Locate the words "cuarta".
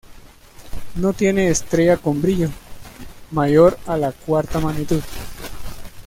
4.11-4.59